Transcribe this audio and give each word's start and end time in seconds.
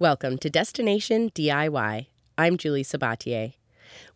Welcome 0.00 0.38
to 0.38 0.48
Destination 0.48 1.28
DIY. 1.32 2.06
I'm 2.38 2.56
Julie 2.56 2.84
Sabatier. 2.84 3.52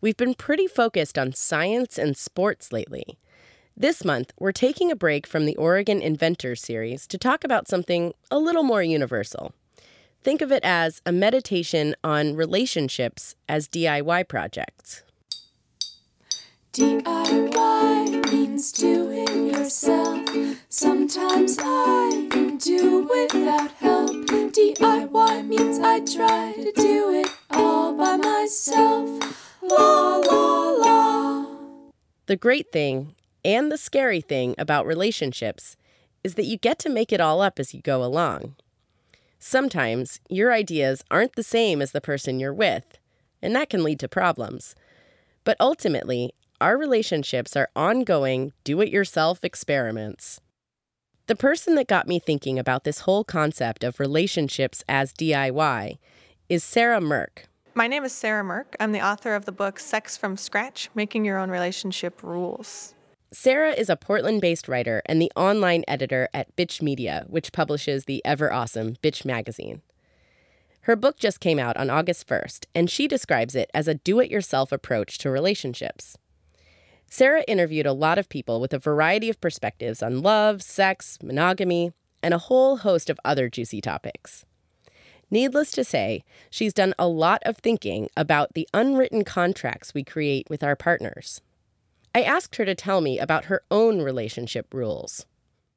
We've 0.01 0.17
been 0.17 0.33
pretty 0.33 0.65
focused 0.65 1.15
on 1.15 1.33
science 1.33 1.99
and 1.99 2.17
sports 2.17 2.73
lately. 2.73 3.19
This 3.77 4.03
month, 4.03 4.33
we're 4.39 4.51
taking 4.51 4.89
a 4.89 4.95
break 4.95 5.27
from 5.27 5.45
the 5.45 5.55
Oregon 5.57 6.01
Inventors 6.01 6.63
series 6.63 7.05
to 7.05 7.19
talk 7.19 7.43
about 7.43 7.67
something 7.67 8.15
a 8.31 8.39
little 8.39 8.63
more 8.63 8.81
universal. 8.81 9.53
Think 10.23 10.41
of 10.41 10.51
it 10.51 10.63
as 10.63 11.03
a 11.05 11.11
meditation 11.11 11.95
on 12.03 12.35
relationships 12.35 13.35
as 13.47 13.67
DIY 13.67 14.27
projects. 14.27 15.03
DIY 16.73 18.31
means 18.31 18.71
do 18.71 19.11
it 19.11 19.55
yourself. 19.55 20.24
Sometimes 20.69 21.57
I 21.59 22.27
can 22.31 22.57
do 22.57 23.07
without 23.09 23.71
help. 23.71 24.11
DIY 24.55 25.47
means 25.47 25.79
I 25.79 25.99
try 25.99 26.53
to 26.53 26.71
do 26.75 27.09
it 27.11 27.27
all 27.51 27.93
by 27.93 28.17
myself. 28.17 29.09
La 29.61 30.17
la 30.17 30.71
la. 30.71 31.45
The 32.25 32.35
great 32.35 32.71
thing 32.71 33.15
and 33.43 33.71
the 33.71 33.77
scary 33.77 34.21
thing 34.21 34.55
about 34.57 34.85
relationships 34.85 35.77
is 36.23 36.35
that 36.35 36.45
you 36.45 36.57
get 36.57 36.79
to 36.79 36.89
make 36.89 37.13
it 37.13 37.21
all 37.21 37.41
up 37.41 37.59
as 37.59 37.73
you 37.73 37.81
go 37.81 38.03
along. 38.03 38.55
Sometimes 39.39 40.19
your 40.27 40.51
ideas 40.51 41.03
aren't 41.11 41.35
the 41.35 41.43
same 41.43 41.81
as 41.81 41.91
the 41.91 42.01
person 42.01 42.39
you're 42.39 42.53
with, 42.53 42.97
and 43.41 43.55
that 43.55 43.69
can 43.69 43.83
lead 43.83 43.99
to 43.99 44.07
problems. 44.07 44.73
But 45.43 45.57
ultimately, 45.59 46.33
our 46.61 46.77
relationships 46.77 47.55
are 47.55 47.69
ongoing, 47.75 48.53
do 48.63 48.79
it 48.81 48.89
yourself 48.89 49.43
experiments. 49.43 50.39
The 51.27 51.35
person 51.35 51.75
that 51.75 51.87
got 51.87 52.07
me 52.07 52.19
thinking 52.19 52.57
about 52.59 52.83
this 52.83 52.99
whole 52.99 53.23
concept 53.23 53.83
of 53.83 53.99
relationships 53.99 54.83
as 54.87 55.11
DIY 55.11 55.97
is 56.47 56.63
Sarah 56.63 57.01
Mirk. 57.01 57.47
My 57.73 57.87
name 57.87 58.05
is 58.05 58.13
Sarah 58.13 58.43
Mirk. 58.43 58.75
I'm 58.79 58.93
the 58.93 59.05
author 59.05 59.35
of 59.35 59.45
the 59.45 59.51
book 59.51 59.79
Sex 59.79 60.15
from 60.15 60.37
Scratch 60.37 60.89
Making 60.95 61.25
Your 61.25 61.39
Own 61.39 61.49
Relationship 61.49 62.23
Rules. 62.23 62.93
Sarah 63.33 63.71
is 63.71 63.89
a 63.89 63.97
Portland 63.97 64.39
based 64.39 64.69
writer 64.69 65.01
and 65.07 65.21
the 65.21 65.31
online 65.35 65.83
editor 65.87 66.29
at 66.33 66.55
Bitch 66.55 66.81
Media, 66.81 67.25
which 67.27 67.51
publishes 67.51 68.05
the 68.05 68.23
ever 68.23 68.53
awesome 68.53 68.95
Bitch 69.03 69.25
magazine. 69.25 69.81
Her 70.81 70.95
book 70.95 71.17
just 71.17 71.39
came 71.39 71.57
out 71.57 71.75
on 71.75 71.89
August 71.89 72.27
1st, 72.27 72.67
and 72.75 72.89
she 72.89 73.07
describes 73.07 73.55
it 73.55 73.71
as 73.73 73.87
a 73.87 73.95
do 73.95 74.19
it 74.19 74.29
yourself 74.29 74.71
approach 74.71 75.17
to 75.17 75.31
relationships. 75.31 76.15
Sarah 77.07 77.43
interviewed 77.47 77.85
a 77.85 77.93
lot 77.93 78.17
of 78.17 78.29
people 78.29 78.59
with 78.59 78.73
a 78.73 78.79
variety 78.79 79.29
of 79.29 79.39
perspectives 79.39 80.03
on 80.03 80.21
love, 80.21 80.61
sex, 80.61 81.17
monogamy, 81.23 81.91
and 82.21 82.33
a 82.33 82.39
whole 82.39 82.77
host 82.77 83.09
of 83.09 83.19
other 83.23 83.49
juicy 83.49 83.81
topics. 83.81 84.45
Needless 85.31 85.71
to 85.71 85.83
say, 85.83 86.23
she's 86.49 86.73
done 86.73 86.93
a 86.99 87.07
lot 87.07 87.41
of 87.45 87.57
thinking 87.57 88.09
about 88.15 88.53
the 88.53 88.67
unwritten 88.73 89.23
contracts 89.23 89.93
we 89.93 90.03
create 90.03 90.49
with 90.49 90.63
our 90.63 90.75
partners. 90.75 91.41
I 92.13 92.21
asked 92.21 92.55
her 92.55 92.65
to 92.65 92.75
tell 92.75 93.01
me 93.01 93.19
about 93.19 93.45
her 93.45 93.61
own 93.69 94.01
relationship 94.01 94.73
rules. 94.73 95.25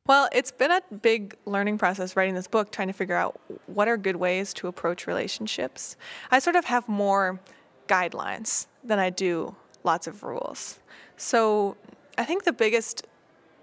Well, 0.06 0.28
it's 0.32 0.52
been 0.52 0.70
a 0.70 0.80
big 1.02 1.36
learning 1.44 1.78
process 1.78 2.16
writing 2.16 2.34
this 2.34 2.48
book, 2.48 2.72
trying 2.72 2.88
to 2.88 2.94
figure 2.94 3.16
out 3.16 3.40
what 3.66 3.88
are 3.88 3.96
good 3.96 4.16
ways 4.16 4.54
to 4.54 4.68
approach 4.68 5.06
relationships. 5.06 5.96
I 6.30 6.38
sort 6.38 6.56
of 6.56 6.64
have 6.64 6.88
more 6.88 7.40
guidelines 7.88 8.68
than 8.82 8.98
I 8.98 9.10
do 9.10 9.54
lots 9.84 10.06
of 10.06 10.22
rules. 10.22 10.78
So 11.16 11.76
I 12.16 12.24
think 12.24 12.44
the 12.44 12.52
biggest 12.52 13.06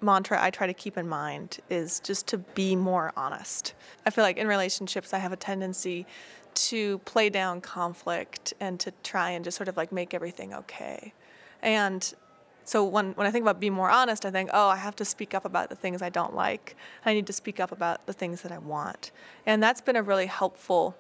mantra 0.02 0.42
I 0.42 0.50
try 0.50 0.68
to 0.68 0.74
keep 0.74 0.98
in 0.98 1.08
mind 1.08 1.60
is 1.70 2.00
just 2.00 2.28
to 2.28 2.38
be 2.38 2.76
more 2.76 3.12
honest. 3.16 3.74
I 4.06 4.10
feel 4.10 4.24
like 4.24 4.38
in 4.38 4.48
relationships, 4.48 5.14
I 5.14 5.20
have 5.20 5.32
a 5.32 5.38
tendency 5.38 6.06
to 6.54 7.00
play 7.00 7.30
down 7.30 7.62
conflict 7.62 8.54
and 8.60 8.80
to 8.80 8.92
try 9.04 9.32
and 9.32 9.44
just 9.44 9.58
sort 9.58 9.68
of 9.68 9.78
like 9.78 9.92
make 9.92 10.14
everything 10.14 10.54
okay. 10.54 11.14
And 11.62 12.14
so 12.64 12.84
when, 12.84 13.12
when 13.12 13.28
I 13.28 13.32
think 13.32 13.44
about 13.44 13.60
being 13.60 13.74
more 13.74 13.90
honest, 13.90 14.26
I 14.26 14.32
think, 14.32 14.50
oh, 14.54 14.70
I 14.70 14.78
have 14.78 14.96
to 14.98 15.06
speak 15.06 15.34
up 15.34 15.46
about 15.46 15.70
the 15.70 15.76
things 15.76 16.02
I 16.02 16.10
don't 16.10 16.36
like. 16.36 16.76
I 17.06 17.14
need 17.14 17.28
to 17.28 17.34
speak 17.34 17.60
up 17.60 17.72
about 17.72 18.06
the 18.08 18.14
things 18.14 18.42
that 18.42 18.52
I 18.52 18.58
want. 18.58 19.12
And 19.46 19.62
that's 19.62 19.82
been 19.82 19.96
a 19.96 20.04
really 20.04 20.26
helpful 20.26 20.96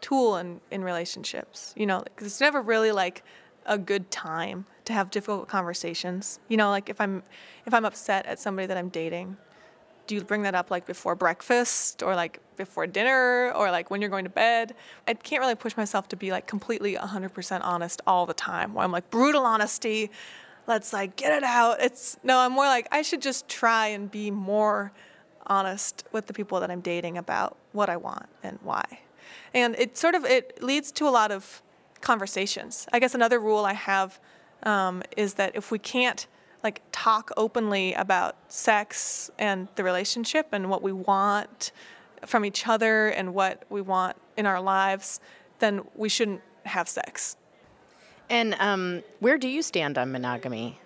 tool 0.00 0.36
in, 0.36 0.60
in 0.70 0.82
relationships, 0.84 1.74
you 1.76 1.86
know, 1.86 2.02
because 2.04 2.26
it's 2.26 2.40
never 2.40 2.62
really 2.62 2.92
like 2.92 3.22
a 3.66 3.78
good 3.78 4.10
time 4.10 4.66
to 4.84 4.92
have 4.92 5.10
difficult 5.10 5.48
conversations. 5.48 6.38
You 6.48 6.56
know, 6.56 6.70
like 6.70 6.88
if 6.88 7.00
I'm 7.00 7.22
if 7.66 7.74
I'm 7.74 7.84
upset 7.84 8.26
at 8.26 8.38
somebody 8.38 8.66
that 8.66 8.76
I'm 8.76 8.88
dating, 8.88 9.36
do 10.06 10.14
you 10.14 10.22
bring 10.22 10.42
that 10.42 10.54
up 10.54 10.70
like 10.70 10.86
before 10.86 11.14
breakfast 11.14 12.02
or 12.02 12.14
like 12.14 12.40
before 12.56 12.86
dinner 12.86 13.52
or 13.54 13.70
like 13.70 13.90
when 13.90 14.00
you're 14.00 14.10
going 14.10 14.24
to 14.24 14.30
bed? 14.30 14.74
I 15.08 15.14
can't 15.14 15.40
really 15.40 15.54
push 15.54 15.76
myself 15.76 16.08
to 16.08 16.16
be 16.16 16.30
like 16.30 16.46
completely 16.46 16.94
100% 16.94 17.60
honest 17.62 18.02
all 18.06 18.26
the 18.26 18.34
time. 18.34 18.74
Where 18.74 18.84
I'm 18.84 18.92
like 18.92 19.10
brutal 19.10 19.44
honesty, 19.44 20.10
let's 20.66 20.92
like 20.92 21.16
get 21.16 21.32
it 21.32 21.44
out. 21.44 21.80
It's 21.80 22.18
no, 22.22 22.38
I'm 22.38 22.52
more 22.52 22.66
like 22.66 22.88
I 22.92 23.02
should 23.02 23.22
just 23.22 23.48
try 23.48 23.88
and 23.88 24.10
be 24.10 24.30
more 24.30 24.92
honest 25.46 26.04
with 26.12 26.26
the 26.26 26.32
people 26.32 26.60
that 26.60 26.70
I'm 26.70 26.80
dating 26.80 27.18
about 27.18 27.56
what 27.72 27.88
I 27.88 27.96
want 27.96 28.26
and 28.42 28.58
why. 28.62 28.84
And 29.52 29.74
it 29.76 29.96
sort 29.96 30.14
of 30.14 30.24
it 30.24 30.62
leads 30.62 30.92
to 30.92 31.08
a 31.08 31.10
lot 31.10 31.30
of 31.30 31.62
conversations. 32.04 32.86
I 32.92 33.00
guess 33.00 33.14
another 33.14 33.40
rule 33.40 33.64
I 33.64 33.72
have 33.72 34.20
um, 34.62 35.02
is 35.16 35.34
that 35.34 35.56
if 35.56 35.70
we 35.70 35.78
can't 35.78 36.26
like 36.62 36.80
talk 36.92 37.30
openly 37.36 37.94
about 37.94 38.36
sex 38.48 39.30
and 39.38 39.68
the 39.74 39.84
relationship 39.84 40.48
and 40.52 40.70
what 40.70 40.82
we 40.82 40.92
want 40.92 41.72
from 42.24 42.44
each 42.44 42.66
other 42.68 43.08
and 43.08 43.34
what 43.34 43.64
we 43.68 43.80
want 43.80 44.16
in 44.36 44.46
our 44.46 44.60
lives, 44.60 45.20
then 45.58 45.82
we 45.94 46.08
shouldn't 46.08 46.40
have 46.64 46.88
sex. 46.88 47.36
And 48.30 48.54
um, 48.58 49.02
where 49.20 49.36
do 49.36 49.48
you 49.48 49.62
stand 49.62 49.98
on 49.98 50.12
monogamy? 50.12 50.78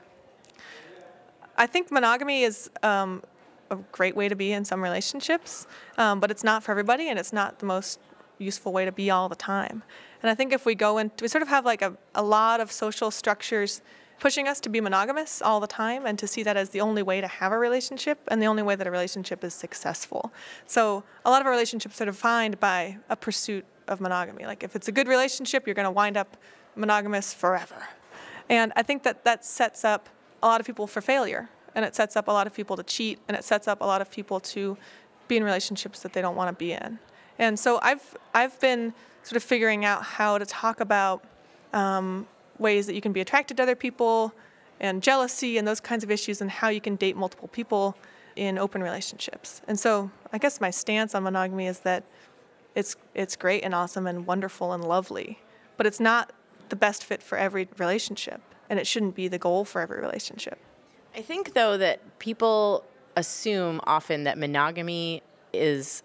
I 1.56 1.66
think 1.66 1.90
monogamy 1.90 2.42
is 2.42 2.70
um, 2.82 3.22
a 3.70 3.76
great 3.92 4.16
way 4.16 4.28
to 4.28 4.34
be 4.34 4.52
in 4.52 4.64
some 4.64 4.82
relationships, 4.82 5.66
um, 5.96 6.20
but 6.20 6.30
it's 6.30 6.44
not 6.44 6.62
for 6.62 6.72
everybody, 6.72 7.08
and 7.08 7.18
it's 7.18 7.32
not 7.32 7.58
the 7.58 7.66
most 7.66 8.00
useful 8.38 8.72
way 8.72 8.84
to 8.84 8.93
be 8.93 9.10
all 9.10 9.28
the 9.28 9.37
time. 9.37 9.82
And 10.22 10.31
I 10.31 10.34
think 10.34 10.53
if 10.53 10.66
we 10.66 10.75
go 10.75 10.99
into, 10.99 11.25
we 11.25 11.28
sort 11.28 11.43
of 11.43 11.49
have 11.49 11.65
like 11.65 11.82
a, 11.82 11.97
a 12.15 12.22
lot 12.22 12.60
of 12.60 12.72
social 12.72 13.10
structures 13.10 13.81
pushing 14.19 14.49
us 14.49 14.60
to 14.60 14.69
be 14.69 14.81
monogamous 14.81 15.41
all 15.41 15.60
the 15.60 15.66
time 15.66 16.04
and 16.04 16.19
to 16.19 16.26
see 16.26 16.43
that 16.43 16.56
as 16.56 16.71
the 16.71 16.81
only 16.81 17.03
way 17.03 17.21
to 17.21 17.28
have 17.28 17.53
a 17.53 17.59
relationship 17.59 18.19
and 18.28 18.43
the 18.43 18.47
only 18.47 18.62
way 18.62 18.75
that 18.75 18.87
a 18.87 18.91
relationship 18.91 19.44
is 19.44 19.54
successful. 19.54 20.32
So 20.66 21.04
a 21.25 21.31
lot 21.31 21.41
of 21.41 21.47
our 21.47 21.53
relationships 21.53 22.00
are 22.00 22.06
defined 22.06 22.59
by 22.59 22.99
a 23.09 23.16
pursuit 23.16 23.65
of 23.87 24.00
monogamy. 24.00 24.44
Like 24.44 24.65
if 24.65 24.75
it's 24.75 24.88
a 24.88 24.93
good 24.93 25.09
relationship, 25.09 25.66
you're 25.66 25.75
going 25.75 25.84
to 25.84 25.91
wind 25.91 26.16
up 26.16 26.37
monogamous 26.75 27.32
forever. 27.32 27.88
And 28.49 28.72
I 28.76 28.82
think 28.82 29.03
that 29.05 29.25
that 29.25 29.44
sets 29.44 29.84
up 29.84 30.09
a 30.43 30.47
lot 30.47 30.60
of 30.60 30.66
people 30.66 30.87
for 30.87 31.00
failure 31.00 31.49
and 31.75 31.84
it 31.84 31.94
sets 31.94 32.16
up 32.16 32.28
a 32.28 32.32
lot 32.32 32.47
of 32.47 32.55
people 32.55 32.76
to 32.76 32.82
cheat 32.82 33.19
and 33.28 33.37
it 33.37 33.44
sets 33.44 33.69
up 33.69 33.81
a 33.81 33.84
lot 33.84 34.00
of 34.00 34.10
people 34.10 34.41
to 34.41 34.76
be 35.28 35.37
in 35.37 35.44
relationships 35.44 36.00
that 36.00 36.12
they 36.12 36.22
don't 36.22 36.37
want 36.37 36.49
to 36.49 36.59
be 36.59 36.72
in. 36.72 36.99
And 37.38 37.59
so 37.59 37.78
I've 37.82 38.16
I've 38.34 38.59
been 38.60 38.93
sort 39.22 39.37
of 39.37 39.43
figuring 39.43 39.84
out 39.84 40.03
how 40.03 40.38
to 40.38 40.47
talk 40.47 40.81
about 40.81 41.22
um, 41.72 42.26
ways 42.59 42.87
that 42.87 42.94
you 42.94 43.00
can 43.00 43.12
be 43.12 43.21
attracted 43.21 43.56
to 43.59 43.62
other 43.62 43.76
people 43.76 44.32
and 44.81 45.03
jealousy 45.03 45.59
and 45.59 45.66
those 45.66 45.81
kinds 45.81 46.04
of 46.04 46.10
issues 46.10 46.41
and 46.41 46.50
how 46.50 46.69
you 46.69 46.81
can 46.81 46.97
date 46.97 47.16
multiple 47.16 47.49
people 47.49 47.97
in 48.37 48.59
open 48.59 48.82
relationships. 48.82 49.60
And 49.66 49.78
so 49.78 50.10
I 50.32 50.38
guess 50.38 50.60
my 50.60 50.71
stance 50.71 51.15
on 51.15 51.25
monogamy 51.25 51.66
is 51.66 51.81
that 51.81 52.04
it's 52.75 52.97
it's 53.15 53.37
great 53.37 53.65
and 53.65 53.75
awesome 53.75 54.06
and 54.06 54.26
wonderful 54.26 54.72
and 54.72 54.84
lovely, 54.84 55.41
but 55.76 55.87
it's 55.87 56.00
not 56.00 56.32
the 56.69 56.76
best 56.76 57.05
fit 57.05 57.22
for 57.22 57.38
every 57.38 57.69
relationship 57.78 58.41
and 58.70 58.78
it 58.78 58.87
shouldn't 58.87 59.15
be 59.15 59.28
the 59.28 59.38
goal 59.38 59.65
for 59.65 59.81
every 59.81 60.00
relationship. 60.00 60.59
I 61.16 61.22
think 61.22 61.55
though 61.55 61.76
that 61.78 62.19
people 62.19 62.84
assume 63.16 63.81
often 63.84 64.25
that 64.25 64.38
monogamy 64.38 65.22
is 65.53 66.03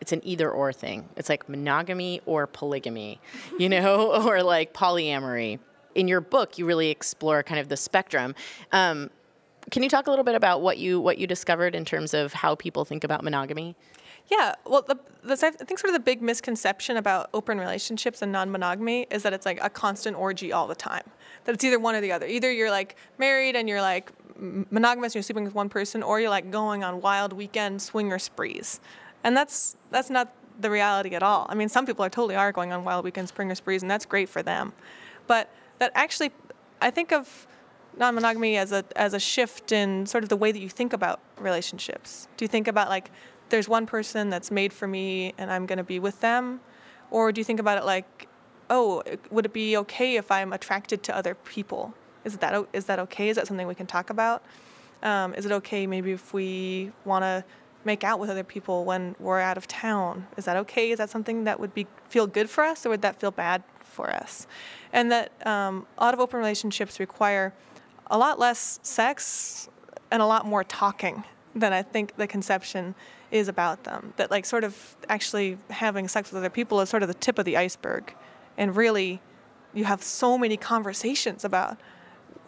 it's 0.00 0.12
an 0.12 0.20
either 0.24 0.50
or 0.50 0.72
thing. 0.72 1.08
It's 1.16 1.28
like 1.28 1.48
monogamy 1.48 2.20
or 2.26 2.46
polygamy, 2.46 3.20
you 3.58 3.68
know, 3.68 4.12
or 4.26 4.42
like 4.42 4.72
polyamory. 4.72 5.58
In 5.94 6.06
your 6.06 6.20
book, 6.20 6.58
you 6.58 6.66
really 6.66 6.90
explore 6.90 7.42
kind 7.42 7.58
of 7.58 7.68
the 7.68 7.76
spectrum. 7.76 8.34
Um, 8.72 9.10
can 9.70 9.82
you 9.82 9.88
talk 9.88 10.06
a 10.06 10.10
little 10.10 10.24
bit 10.24 10.34
about 10.34 10.62
what 10.62 10.78
you 10.78 11.00
what 11.00 11.18
you 11.18 11.26
discovered 11.26 11.74
in 11.74 11.84
terms 11.84 12.14
of 12.14 12.32
how 12.32 12.54
people 12.54 12.84
think 12.84 13.04
about 13.04 13.22
monogamy? 13.24 13.76
Yeah, 14.28 14.54
well, 14.66 14.84
the, 14.86 14.98
the, 15.24 15.32
I 15.32 15.50
think 15.50 15.78
sort 15.78 15.88
of 15.88 15.94
the 15.94 16.04
big 16.04 16.20
misconception 16.20 16.98
about 16.98 17.30
open 17.32 17.58
relationships 17.58 18.20
and 18.20 18.30
non-monogamy 18.30 19.06
is 19.10 19.22
that 19.22 19.32
it's 19.32 19.46
like 19.46 19.58
a 19.62 19.70
constant 19.70 20.18
orgy 20.18 20.52
all 20.52 20.66
the 20.66 20.74
time. 20.74 21.04
That 21.44 21.54
it's 21.54 21.64
either 21.64 21.78
one 21.78 21.94
or 21.94 22.02
the 22.02 22.12
other. 22.12 22.26
Either 22.26 22.52
you're 22.52 22.70
like 22.70 22.96
married 23.16 23.56
and 23.56 23.68
you're 23.68 23.80
like 23.80 24.12
monogamous 24.38 25.12
and 25.12 25.14
you're 25.16 25.22
sleeping 25.22 25.44
with 25.44 25.54
one 25.54 25.70
person, 25.70 26.02
or 26.02 26.20
you're 26.20 26.30
like 26.30 26.50
going 26.50 26.84
on 26.84 27.00
wild 27.00 27.32
weekend 27.32 27.80
swinger 27.80 28.18
sprees 28.18 28.80
and 29.24 29.36
that's 29.36 29.76
that's 29.90 30.10
not 30.10 30.32
the 30.60 30.70
reality 30.70 31.14
at 31.14 31.22
all. 31.22 31.46
I 31.48 31.54
mean, 31.54 31.68
some 31.68 31.86
people 31.86 32.04
are 32.04 32.10
totally 32.10 32.36
are 32.36 32.52
going 32.52 32.72
on 32.72 32.84
wild 32.84 33.04
weekend 33.04 33.28
springer 33.28 33.54
sprees, 33.54 33.82
and 33.82 33.90
that's 33.90 34.06
great 34.06 34.28
for 34.28 34.42
them. 34.42 34.72
But 35.26 35.50
that 35.78 35.92
actually, 35.94 36.32
I 36.80 36.90
think 36.90 37.12
of 37.12 37.46
non-monogamy 37.96 38.56
as 38.56 38.72
a 38.72 38.84
as 38.96 39.14
a 39.14 39.20
shift 39.20 39.72
in 39.72 40.06
sort 40.06 40.22
of 40.24 40.30
the 40.30 40.36
way 40.36 40.52
that 40.52 40.60
you 40.60 40.68
think 40.68 40.92
about 40.92 41.20
relationships. 41.38 42.28
Do 42.36 42.44
you 42.44 42.48
think 42.48 42.68
about 42.68 42.88
like 42.88 43.10
there's 43.50 43.68
one 43.68 43.86
person 43.86 44.30
that's 44.30 44.50
made 44.50 44.72
for 44.72 44.86
me 44.86 45.34
and 45.38 45.50
I'm 45.50 45.66
going 45.66 45.78
to 45.78 45.84
be 45.84 45.98
with 45.98 46.20
them, 46.20 46.60
Or 47.10 47.32
do 47.32 47.40
you 47.40 47.44
think 47.44 47.60
about 47.60 47.78
it 47.78 47.84
like, 47.84 48.28
oh, 48.70 49.02
would 49.30 49.46
it 49.46 49.52
be 49.52 49.76
okay 49.78 50.16
if 50.16 50.30
I'm 50.30 50.52
attracted 50.52 51.02
to 51.04 51.16
other 51.16 51.34
people? 51.34 51.94
Is 52.24 52.36
that 52.38 52.66
is 52.72 52.84
that 52.86 52.98
okay? 52.98 53.28
Is 53.28 53.36
that 53.36 53.46
something 53.46 53.66
we 53.66 53.74
can 53.74 53.86
talk 53.86 54.10
about? 54.10 54.42
Um, 55.02 55.34
is 55.34 55.46
it 55.46 55.52
okay 55.52 55.86
maybe 55.86 56.12
if 56.12 56.34
we 56.34 56.92
want 57.04 57.22
to 57.22 57.44
make 57.84 58.04
out 58.04 58.18
with 58.18 58.30
other 58.30 58.44
people 58.44 58.84
when 58.84 59.14
we're 59.18 59.40
out 59.40 59.56
of 59.56 59.66
town? 59.66 60.26
Is 60.36 60.44
that 60.44 60.56
okay? 60.56 60.90
Is 60.90 60.98
that 60.98 61.10
something 61.10 61.44
that 61.44 61.60
would 61.60 61.74
be 61.74 61.86
feel 62.08 62.26
good 62.26 62.50
for 62.50 62.64
us, 62.64 62.84
or 62.84 62.90
would 62.90 63.02
that 63.02 63.20
feel 63.20 63.30
bad 63.30 63.62
for 63.80 64.10
us? 64.10 64.46
And 64.92 65.10
that 65.12 65.46
um, 65.46 65.86
a 65.98 66.04
lot 66.04 66.14
of 66.14 66.20
open 66.20 66.38
relationships 66.38 67.00
require 67.00 67.52
a 68.08 68.18
lot 68.18 68.38
less 68.38 68.80
sex 68.82 69.68
and 70.10 70.22
a 70.22 70.26
lot 70.26 70.46
more 70.46 70.64
talking 70.64 71.24
than 71.54 71.72
I 71.72 71.82
think 71.82 72.16
the 72.16 72.26
conception 72.26 72.94
is 73.30 73.48
about 73.48 73.84
them. 73.84 74.14
That 74.16 74.30
like 74.30 74.46
sort 74.46 74.64
of 74.64 74.96
actually 75.08 75.58
having 75.70 76.08
sex 76.08 76.30
with 76.30 76.38
other 76.38 76.50
people 76.50 76.80
is 76.80 76.88
sort 76.88 77.02
of 77.02 77.08
the 77.08 77.14
tip 77.14 77.38
of 77.38 77.44
the 77.44 77.56
iceberg, 77.56 78.14
and 78.56 78.74
really, 78.74 79.20
you 79.74 79.84
have 79.84 80.02
so 80.02 80.38
many 80.38 80.56
conversations 80.56 81.44
about 81.44 81.78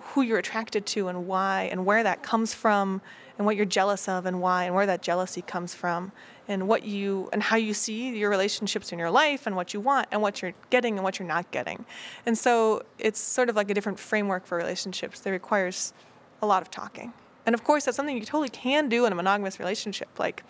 who 0.00 0.23
you're 0.23 0.38
attracted 0.38 0.87
to 0.87 1.09
and 1.09 1.26
why 1.26 1.69
and 1.71 1.85
where 1.87 2.03
that 2.03 2.23
comes 2.23 2.55
from 2.55 3.00
and 3.40 3.46
what 3.46 3.56
you're 3.56 3.64
jealous 3.64 4.06
of 4.06 4.26
and 4.26 4.42
why 4.42 4.64
and 4.64 4.75
where 4.75 4.84
that 4.84 5.00
jealousy 5.00 5.40
comes 5.40 5.72
from 5.72 6.12
and 6.46 6.69
what 6.69 6.84
you 6.84 7.31
and 7.32 7.42
how 7.42 7.56
you 7.56 7.72
see 7.72 8.14
your 8.14 8.28
relationships 8.28 8.92
in 8.92 8.98
your 8.98 9.10
life 9.10 9.46
and 9.46 9.56
what 9.56 9.72
you 9.72 9.81
want 9.81 10.06
and 10.12 10.20
what 10.20 10.42
you're 10.42 10.52
getting 10.69 10.96
and 10.96 11.04
what 11.04 11.19
you're 11.19 11.26
not 11.26 11.50
getting. 11.50 11.87
And 12.26 12.37
so 12.37 12.82
it's 12.98 13.19
sort 13.19 13.48
of 13.48 13.56
like 13.56 13.70
a 13.70 13.75
different 13.75 13.98
framework 13.98 14.44
for 14.44 14.58
relationships 14.58 15.20
that 15.20 15.31
requires 15.31 15.94
a 16.42 16.46
lot 16.46 16.60
of 16.60 16.70
talking. 16.70 17.14
And 17.46 17.54
of 17.54 17.64
course 17.64 17.87
that's 17.87 17.96
something 17.96 18.14
you 18.14 18.26
totally 18.26 18.50
can 18.50 18.90
do 18.90 19.06
in 19.06 19.12
a 19.14 19.16
monogamous 19.16 19.58
relationship. 19.58 20.10
Like 20.19 20.44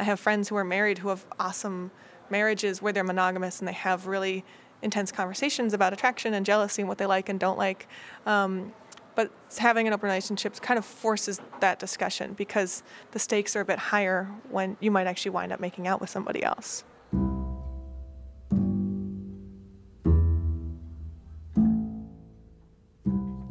I 0.00 0.04
have 0.04 0.18
friends 0.18 0.48
who 0.48 0.56
are 0.56 0.64
married 0.64 0.96
who 0.96 1.10
have 1.10 1.26
awesome 1.38 1.90
marriages 2.30 2.80
where 2.80 2.94
they're 2.94 3.04
monogamous 3.04 3.58
and 3.58 3.68
they 3.68 3.74
have 3.74 4.06
really 4.06 4.42
intense 4.80 5.12
conversations 5.12 5.74
about 5.74 5.92
attraction 5.92 6.32
and 6.32 6.46
jealousy 6.46 6.80
and 6.80 6.88
what 6.88 6.96
they 6.96 7.04
like 7.04 7.28
and 7.28 7.38
don't 7.38 7.58
like. 7.58 7.86
Um, 8.24 8.72
but 9.16 9.32
having 9.58 9.88
an 9.88 9.92
open 9.92 10.06
relationship 10.08 10.60
kind 10.60 10.78
of 10.78 10.84
forces 10.84 11.40
that 11.60 11.80
discussion 11.80 12.34
because 12.34 12.84
the 13.10 13.18
stakes 13.18 13.56
are 13.56 13.60
a 13.60 13.64
bit 13.64 13.78
higher 13.78 14.30
when 14.50 14.76
you 14.78 14.92
might 14.92 15.08
actually 15.08 15.30
wind 15.30 15.52
up 15.52 15.58
making 15.58 15.88
out 15.88 16.00
with 16.00 16.10
somebody 16.10 16.44
else. 16.44 16.84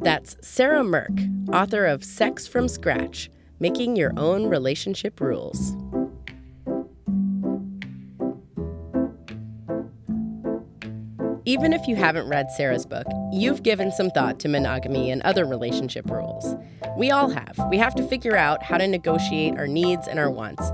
That's 0.00 0.36
Sarah 0.40 0.84
Mirk, 0.84 1.10
author 1.52 1.84
of 1.84 2.04
Sex 2.04 2.46
from 2.46 2.68
Scratch 2.68 3.28
Making 3.58 3.96
Your 3.96 4.12
Own 4.16 4.46
Relationship 4.46 5.20
Rules. 5.20 5.74
Even 11.48 11.72
if 11.72 11.86
you 11.86 11.94
haven't 11.94 12.28
read 12.28 12.50
Sarah's 12.50 12.84
book, 12.84 13.06
you've 13.30 13.62
given 13.62 13.92
some 13.92 14.10
thought 14.10 14.40
to 14.40 14.48
monogamy 14.48 15.12
and 15.12 15.22
other 15.22 15.44
relationship 15.44 16.10
rules. 16.10 16.56
We 16.98 17.12
all 17.12 17.28
have. 17.28 17.56
We 17.70 17.78
have 17.78 17.94
to 17.94 18.08
figure 18.08 18.36
out 18.36 18.64
how 18.64 18.78
to 18.78 18.88
negotiate 18.88 19.56
our 19.56 19.68
needs 19.68 20.08
and 20.08 20.18
our 20.18 20.28
wants. 20.28 20.72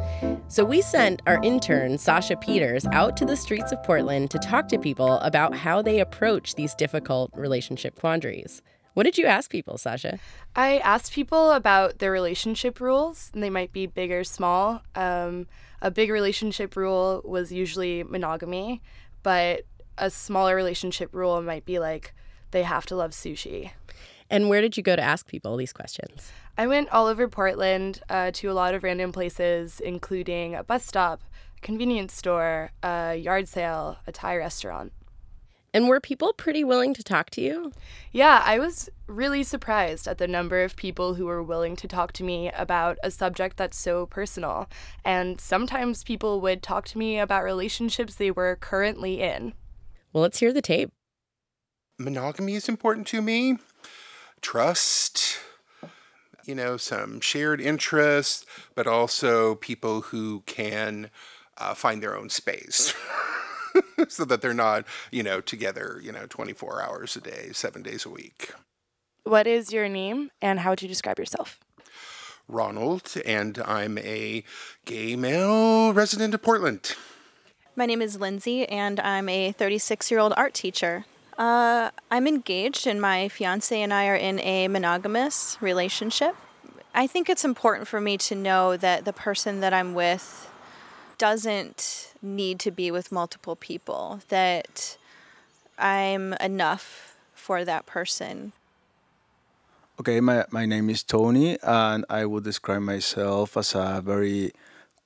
So 0.48 0.64
we 0.64 0.80
sent 0.80 1.20
our 1.26 1.38
intern, 1.42 1.98
Sasha 1.98 2.36
Peters, 2.38 2.86
out 2.86 3.18
to 3.18 3.26
the 3.26 3.36
streets 3.36 3.70
of 3.70 3.82
Portland 3.82 4.30
to 4.30 4.38
talk 4.38 4.68
to 4.68 4.78
people 4.78 5.18
about 5.18 5.54
how 5.54 5.82
they 5.82 6.00
approach 6.00 6.54
these 6.54 6.74
difficult 6.74 7.30
relationship 7.34 8.00
quandaries. 8.00 8.62
What 8.94 9.02
did 9.02 9.18
you 9.18 9.26
ask 9.26 9.50
people, 9.50 9.76
Sasha? 9.76 10.18
I 10.56 10.78
asked 10.78 11.12
people 11.12 11.50
about 11.50 11.98
their 11.98 12.12
relationship 12.12 12.80
rules, 12.80 13.30
and 13.34 13.42
they 13.42 13.50
might 13.50 13.74
be 13.74 13.84
big 13.86 14.10
or 14.10 14.24
small. 14.24 14.80
Um, 14.94 15.48
a 15.82 15.90
big 15.90 16.10
relationship 16.10 16.76
rule 16.76 17.20
was 17.26 17.52
usually 17.52 18.04
monogamy, 18.04 18.80
but 19.22 19.66
a 19.98 20.10
smaller 20.10 20.54
relationship 20.56 21.10
rule 21.12 21.40
might 21.42 21.64
be 21.64 21.78
like 21.78 22.14
they 22.50 22.62
have 22.62 22.86
to 22.86 22.96
love 22.96 23.12
sushi. 23.12 23.72
And 24.30 24.48
where 24.48 24.60
did 24.62 24.76
you 24.76 24.82
go 24.82 24.96
to 24.96 25.02
ask 25.02 25.26
people 25.26 25.56
these 25.56 25.72
questions? 25.72 26.32
I 26.56 26.66
went 26.66 26.88
all 26.90 27.06
over 27.06 27.28
Portland 27.28 28.00
uh, 28.08 28.30
to 28.34 28.50
a 28.50 28.54
lot 28.54 28.74
of 28.74 28.82
random 28.82 29.12
places, 29.12 29.80
including 29.80 30.54
a 30.54 30.64
bus 30.64 30.84
stop, 30.84 31.22
a 31.56 31.60
convenience 31.60 32.14
store, 32.14 32.70
a 32.82 33.16
yard 33.16 33.48
sale, 33.48 33.98
a 34.06 34.12
Thai 34.12 34.36
restaurant. 34.36 34.92
And 35.74 35.88
were 35.88 36.00
people 36.00 36.34
pretty 36.34 36.64
willing 36.64 36.92
to 36.94 37.02
talk 37.02 37.30
to 37.30 37.40
you? 37.40 37.72
Yeah, 38.10 38.42
I 38.44 38.58
was 38.58 38.90
really 39.06 39.42
surprised 39.42 40.06
at 40.06 40.18
the 40.18 40.28
number 40.28 40.62
of 40.62 40.76
people 40.76 41.14
who 41.14 41.24
were 41.24 41.42
willing 41.42 41.76
to 41.76 41.88
talk 41.88 42.12
to 42.14 42.24
me 42.24 42.50
about 42.50 42.98
a 43.02 43.10
subject 43.10 43.56
that's 43.56 43.78
so 43.78 44.04
personal. 44.04 44.68
And 45.04 45.40
sometimes 45.40 46.04
people 46.04 46.42
would 46.42 46.62
talk 46.62 46.86
to 46.88 46.98
me 46.98 47.18
about 47.18 47.42
relationships 47.42 48.14
they 48.14 48.30
were 48.30 48.56
currently 48.60 49.22
in. 49.22 49.54
Well, 50.12 50.22
let's 50.22 50.38
hear 50.38 50.52
the 50.52 50.62
tape. 50.62 50.90
monogamy 51.98 52.54
is 52.54 52.68
important 52.68 53.06
to 53.08 53.22
me. 53.22 53.58
Trust, 54.40 55.38
you 56.44 56.54
know, 56.54 56.76
some 56.76 57.20
shared 57.20 57.60
interests, 57.60 58.44
but 58.74 58.86
also 58.86 59.54
people 59.54 60.02
who 60.02 60.42
can 60.46 61.10
uh, 61.58 61.74
find 61.74 62.02
their 62.02 62.16
own 62.16 62.28
space. 62.28 62.92
so 64.08 64.24
that 64.24 64.42
they're 64.42 64.52
not, 64.52 64.84
you 65.10 65.22
know, 65.22 65.40
together, 65.40 66.00
you 66.02 66.12
know, 66.12 66.26
24 66.28 66.82
hours 66.82 67.16
a 67.16 67.20
day, 67.20 67.50
seven 67.52 67.82
days 67.82 68.04
a 68.04 68.10
week. 68.10 68.52
What 69.24 69.46
is 69.46 69.72
your 69.72 69.88
name 69.88 70.30
and 70.40 70.60
how 70.60 70.70
would 70.70 70.82
you 70.82 70.88
describe 70.88 71.18
yourself? 71.18 71.60
Ronald, 72.48 73.14
and 73.24 73.58
I'm 73.64 73.96
a 73.98 74.44
gay 74.84 75.16
male 75.16 75.94
resident 75.94 76.34
of 76.34 76.42
Portland. 76.42 76.96
My 77.74 77.86
name 77.86 78.02
is 78.02 78.20
Lindsay, 78.20 78.68
and 78.68 79.00
I'm 79.00 79.30
a 79.30 79.52
36 79.52 80.10
year 80.10 80.20
old 80.20 80.34
art 80.36 80.52
teacher. 80.52 81.06
Uh, 81.38 81.90
I'm 82.10 82.26
engaged, 82.26 82.86
and 82.86 83.00
my 83.00 83.28
fiance 83.28 83.80
and 83.80 83.94
I 83.94 84.08
are 84.08 84.14
in 84.14 84.40
a 84.40 84.68
monogamous 84.68 85.56
relationship. 85.62 86.36
I 86.94 87.06
think 87.06 87.30
it's 87.30 87.46
important 87.46 87.88
for 87.88 87.98
me 87.98 88.18
to 88.18 88.34
know 88.34 88.76
that 88.76 89.06
the 89.06 89.12
person 89.14 89.60
that 89.60 89.72
I'm 89.72 89.94
with 89.94 90.50
doesn't 91.16 92.12
need 92.20 92.60
to 92.60 92.70
be 92.70 92.90
with 92.90 93.10
multiple 93.10 93.56
people, 93.56 94.20
that 94.28 94.98
I'm 95.78 96.34
enough 96.34 97.16
for 97.34 97.64
that 97.64 97.86
person. 97.86 98.52
Okay, 99.98 100.20
my, 100.20 100.44
my 100.50 100.66
name 100.66 100.90
is 100.90 101.02
Tony, 101.02 101.58
and 101.62 102.04
I 102.10 102.26
would 102.26 102.44
describe 102.44 102.82
myself 102.82 103.56
as 103.56 103.74
a 103.74 104.02
very 104.04 104.52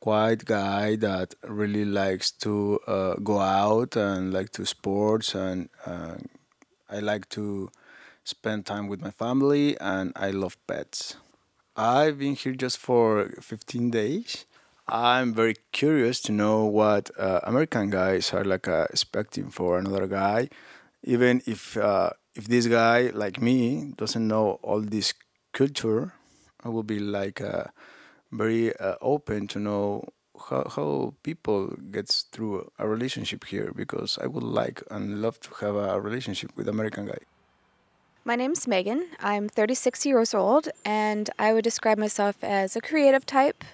quiet 0.00 0.44
guy 0.44 0.96
that 0.96 1.34
really 1.44 1.84
likes 1.84 2.30
to 2.30 2.78
uh, 2.86 3.14
go 3.16 3.40
out 3.40 3.96
and 3.96 4.32
like 4.32 4.50
to 4.52 4.64
sports, 4.66 5.34
and 5.34 5.68
uh, 5.86 6.16
I 6.90 7.00
like 7.00 7.28
to 7.30 7.70
spend 8.24 8.66
time 8.66 8.88
with 8.88 9.00
my 9.00 9.10
family, 9.10 9.78
and 9.80 10.12
I 10.16 10.30
love 10.30 10.56
pets. 10.66 11.16
I've 11.76 12.18
been 12.18 12.34
here 12.34 12.54
just 12.54 12.78
for 12.78 13.28
15 13.40 13.90
days. 13.90 14.46
I'm 14.88 15.34
very 15.34 15.56
curious 15.72 16.20
to 16.22 16.32
know 16.32 16.64
what 16.64 17.10
uh, 17.18 17.40
American 17.44 17.90
guys 17.90 18.32
are 18.32 18.44
like 18.44 18.68
uh, 18.68 18.86
expecting 18.90 19.50
for 19.50 19.78
another 19.78 20.06
guy, 20.06 20.48
even 21.04 21.42
if 21.46 21.76
uh, 21.76 22.10
if 22.34 22.46
this 22.48 22.66
guy 22.66 23.10
like 23.14 23.40
me 23.40 23.92
doesn't 23.96 24.26
know 24.26 24.58
all 24.62 24.80
this 24.80 25.14
culture. 25.52 26.12
I 26.64 26.68
will 26.68 26.82
be 26.82 26.98
like 26.98 27.40
uh, 27.40 27.64
very 28.36 28.76
uh, 28.76 28.96
open 29.00 29.46
to 29.48 29.58
know 29.58 30.08
how, 30.48 30.64
how 30.68 31.14
people 31.22 31.68
gets 31.90 32.22
through 32.32 32.70
a 32.78 32.88
relationship 32.88 33.44
here 33.44 33.72
because 33.74 34.18
I 34.22 34.26
would 34.26 34.42
like 34.42 34.82
and 34.90 35.22
love 35.22 35.40
to 35.40 35.54
have 35.60 35.76
a 35.76 36.00
relationship 36.00 36.50
with 36.56 36.68
American 36.68 37.06
guy. 37.06 37.18
My 38.24 38.34
name's 38.34 38.66
Megan. 38.66 39.06
I'm 39.20 39.48
36 39.48 40.04
years 40.04 40.34
old, 40.34 40.68
and 40.84 41.30
I 41.38 41.52
would 41.52 41.62
describe 41.62 41.96
myself 41.96 42.42
as 42.42 42.74
a 42.74 42.80
creative 42.80 43.24
type. 43.24 43.64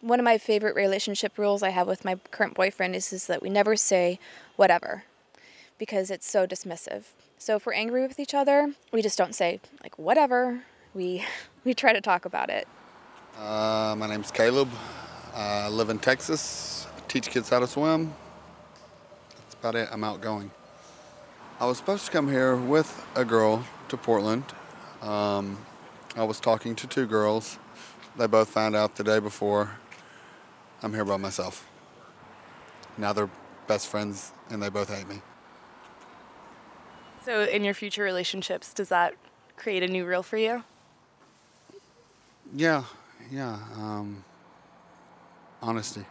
One 0.00 0.20
of 0.20 0.24
my 0.24 0.38
favorite 0.38 0.76
relationship 0.76 1.36
rules 1.36 1.64
I 1.64 1.70
have 1.70 1.88
with 1.88 2.04
my 2.04 2.14
current 2.30 2.54
boyfriend 2.54 2.94
is, 2.94 3.12
is 3.12 3.26
that 3.26 3.42
we 3.42 3.50
never 3.50 3.74
say 3.74 4.20
whatever 4.54 5.02
because 5.78 6.10
it's 6.10 6.30
so 6.30 6.46
dismissive. 6.46 7.04
So 7.38 7.56
if 7.56 7.66
we're 7.66 7.72
angry 7.72 8.06
with 8.06 8.20
each 8.20 8.34
other, 8.34 8.72
we 8.92 9.02
just 9.02 9.18
don't 9.18 9.34
say 9.34 9.60
like 9.82 9.98
whatever. 9.98 10.62
We 10.94 11.24
we 11.64 11.74
try 11.74 11.92
to 11.92 12.00
talk 12.00 12.24
about 12.24 12.50
it. 12.50 12.68
Uh, 13.38 13.94
my 13.96 14.08
name's 14.08 14.32
Caleb. 14.32 14.68
I 15.32 15.68
live 15.68 15.90
in 15.90 16.00
Texas. 16.00 16.88
I 16.96 17.00
Teach 17.06 17.30
kids 17.30 17.48
how 17.48 17.60
to 17.60 17.68
swim. 17.68 18.12
That's 19.30 19.54
about 19.54 19.76
it. 19.76 19.88
I'm 19.92 20.02
outgoing. 20.02 20.50
I 21.60 21.66
was 21.66 21.78
supposed 21.78 22.04
to 22.06 22.10
come 22.10 22.28
here 22.28 22.56
with 22.56 23.06
a 23.14 23.24
girl 23.24 23.64
to 23.90 23.96
Portland. 23.96 24.42
Um, 25.02 25.56
I 26.16 26.24
was 26.24 26.40
talking 26.40 26.74
to 26.76 26.88
two 26.88 27.06
girls. 27.06 27.60
They 28.16 28.26
both 28.26 28.48
found 28.48 28.74
out 28.74 28.96
the 28.96 29.04
day 29.04 29.20
before. 29.20 29.70
I'm 30.82 30.92
here 30.92 31.04
by 31.04 31.16
myself. 31.16 31.64
Now 32.96 33.12
they're 33.12 33.30
best 33.68 33.86
friends 33.86 34.32
and 34.50 34.60
they 34.60 34.68
both 34.68 34.92
hate 34.92 35.08
me. 35.08 35.22
So, 37.24 37.44
in 37.44 37.62
your 37.62 37.74
future 37.74 38.02
relationships, 38.02 38.74
does 38.74 38.88
that 38.88 39.14
create 39.56 39.84
a 39.84 39.88
new 39.88 40.04
rule 40.04 40.24
for 40.24 40.38
you? 40.38 40.64
Yeah, 42.52 42.82
yeah. 43.30 43.58
Um, 43.76 44.24
honesty. 45.62 46.04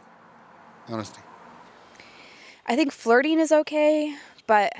Honesty. 0.87 1.21
I 2.65 2.75
think 2.75 2.91
flirting 2.91 3.39
is 3.39 3.51
okay, 3.51 4.15
but 4.45 4.73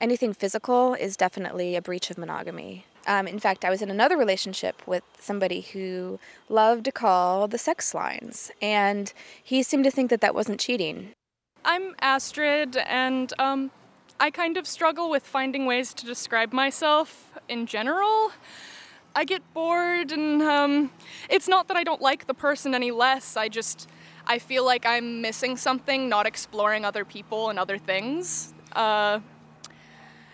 anything 0.00 0.32
physical 0.32 0.94
is 0.94 1.16
definitely 1.16 1.76
a 1.76 1.82
breach 1.82 2.10
of 2.10 2.18
monogamy. 2.18 2.86
Um, 3.06 3.26
in 3.26 3.38
fact, 3.38 3.64
I 3.64 3.70
was 3.70 3.82
in 3.82 3.90
another 3.90 4.16
relationship 4.16 4.80
with 4.86 5.02
somebody 5.18 5.60
who 5.60 6.20
loved 6.48 6.84
to 6.84 6.92
call 6.92 7.48
the 7.48 7.58
sex 7.58 7.94
lines, 7.94 8.50
and 8.60 9.12
he 9.42 9.62
seemed 9.62 9.84
to 9.84 9.90
think 9.90 10.10
that 10.10 10.20
that 10.20 10.34
wasn't 10.34 10.60
cheating. 10.60 11.10
I'm 11.64 11.94
Astrid, 12.00 12.76
and 12.76 13.32
um, 13.38 13.70
I 14.20 14.30
kind 14.30 14.56
of 14.56 14.66
struggle 14.66 15.10
with 15.10 15.24
finding 15.24 15.66
ways 15.66 15.92
to 15.94 16.06
describe 16.06 16.52
myself 16.52 17.32
in 17.48 17.66
general. 17.66 18.30
I 19.14 19.24
get 19.24 19.42
bored, 19.52 20.12
and 20.12 20.40
um, 20.42 20.90
it's 21.28 21.48
not 21.48 21.68
that 21.68 21.76
I 21.76 21.84
don't 21.84 22.00
like 22.00 22.26
the 22.26 22.34
person 22.34 22.74
any 22.74 22.90
less. 22.90 23.36
I 23.36 23.48
just 23.48 23.88
I 24.26 24.38
feel 24.38 24.64
like 24.64 24.86
I'm 24.86 25.20
missing 25.20 25.56
something, 25.56 26.08
not 26.08 26.26
exploring 26.26 26.84
other 26.84 27.04
people 27.04 27.50
and 27.50 27.58
other 27.58 27.78
things. 27.78 28.54
Uh, 28.72 29.20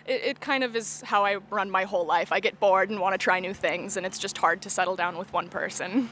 it, 0.05 0.21
it 0.23 0.39
kind 0.39 0.63
of 0.63 0.75
is 0.75 1.01
how 1.01 1.25
I 1.25 1.35
run 1.49 1.69
my 1.69 1.83
whole 1.83 2.05
life. 2.05 2.31
I 2.31 2.39
get 2.39 2.59
bored 2.59 2.89
and 2.89 2.99
want 2.99 3.13
to 3.13 3.17
try 3.17 3.39
new 3.39 3.53
things, 3.53 3.97
and 3.97 4.05
it's 4.05 4.17
just 4.17 4.37
hard 4.37 4.61
to 4.61 4.69
settle 4.69 4.95
down 4.95 5.17
with 5.17 5.31
one 5.33 5.49
person. 5.49 6.09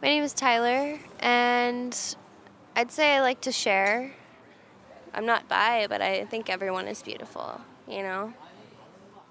My 0.00 0.08
name 0.08 0.22
is 0.22 0.32
Tyler, 0.32 0.98
and 1.20 2.16
I'd 2.76 2.92
say 2.92 3.16
I 3.16 3.20
like 3.20 3.40
to 3.42 3.52
share. 3.52 4.12
I'm 5.12 5.26
not 5.26 5.48
bi, 5.48 5.86
but 5.88 6.02
I 6.02 6.24
think 6.26 6.50
everyone 6.50 6.88
is 6.88 7.02
beautiful, 7.02 7.60
you 7.88 8.02
know? 8.02 8.34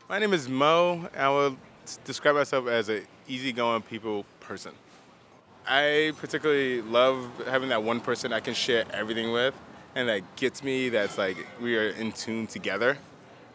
My 0.09 0.19
name 0.19 0.33
is 0.33 0.47
Mo. 0.47 1.09
I 1.15 1.29
would 1.29 1.57
describe 2.03 2.35
myself 2.35 2.67
as 2.67 2.89
an 2.89 3.03
easygoing 3.27 3.81
people 3.81 4.25
person. 4.39 4.73
I 5.67 6.13
particularly 6.17 6.81
love 6.81 7.29
having 7.47 7.69
that 7.69 7.83
one 7.83 8.01
person 8.01 8.33
I 8.33 8.41
can 8.41 8.53
share 8.53 8.83
everything 8.91 9.31
with 9.31 9.53
and 9.95 10.09
that 10.09 10.35
gets 10.35 10.63
me 10.63 10.89
that's 10.89 11.17
like 11.17 11.37
we 11.61 11.77
are 11.77 11.89
in 11.89 12.11
tune 12.11 12.47
together. 12.47 12.97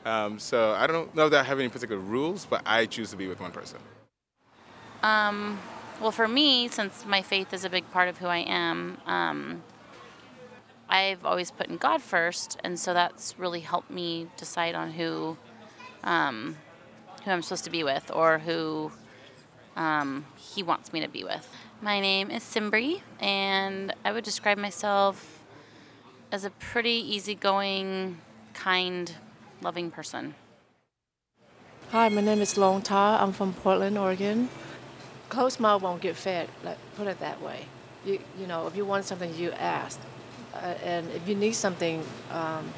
Um, 0.05 0.39
so 0.39 0.73
I 0.73 0.87
don't 0.87 1.15
know 1.15 1.29
that 1.29 1.41
I 1.41 1.43
have 1.43 1.59
any 1.59 1.69
particular 1.69 2.01
rules, 2.01 2.47
but 2.47 2.63
I 2.65 2.87
choose 2.87 3.11
to 3.11 3.17
be 3.17 3.27
with 3.27 3.41
one 3.41 3.51
person. 3.51 3.79
Um, 5.03 5.59
well, 6.01 6.13
for 6.13 6.29
me, 6.29 6.69
since 6.69 7.05
my 7.05 7.23
faith 7.23 7.53
is 7.53 7.65
a 7.65 7.71
big 7.71 7.91
part 7.91 8.09
of 8.09 8.19
who 8.19 8.27
I 8.27 8.39
am, 8.39 8.99
um, 9.07 9.63
I've 10.89 11.25
always 11.27 11.51
put 11.51 11.67
in 11.67 11.77
God 11.77 12.01
first, 12.01 12.59
and 12.65 12.79
so 12.79 12.95
that's 12.95 13.39
really 13.39 13.61
helped 13.61 13.91
me 13.91 14.29
decide 14.37 14.75
on 14.75 14.93
who 14.93 15.37
um, 16.05 16.57
who 17.29 17.35
I'm 17.35 17.43
supposed 17.43 17.65
to 17.65 17.71
be 17.71 17.85
with 17.85 18.11
or 18.13 18.39
who 18.39 18.91
um, 19.77 20.25
He 20.37 20.63
wants 20.63 20.93
me 20.93 21.01
to 21.01 21.09
be 21.09 21.25
with. 21.25 21.47
My 21.83 22.01
name 22.01 22.31
is 22.31 22.43
Simbri, 22.43 23.03
and 23.21 23.95
I 24.05 24.13
would 24.13 24.25
describe 24.25 24.59
myself 24.59 25.41
as 26.33 26.45
a 26.45 26.51
pretty 26.51 26.91
easygoing, 27.15 28.19
kind, 28.55 29.15
loving 29.61 29.91
person. 29.91 30.35
Hi, 31.91 32.09
my 32.09 32.23
name 32.23 32.41
is 32.41 32.57
Long 32.57 32.83
Ta. 32.83 33.23
I'm 33.23 33.33
from 33.33 33.53
Portland, 33.53 33.99
Oregon. 33.99 34.49
Closed 35.29 35.61
mouth 35.61 35.83
won't 35.83 36.01
get 36.01 36.17
fed. 36.17 36.49
Like 36.65 36.79
put 36.97 37.07
it 37.07 37.21
that 37.21 37.43
way. 37.43 37.67
You 38.05 38.21
you 38.41 38.47
know, 38.47 38.67
if 38.67 38.75
you 38.75 38.85
want 38.87 39.05
something, 39.05 39.35
you 39.37 39.53
ask, 39.53 40.01
uh, 40.55 40.75
and 40.83 41.11
if 41.11 41.29
you 41.29 41.35
need 41.35 41.53
something, 41.53 42.03
um, 42.31 42.73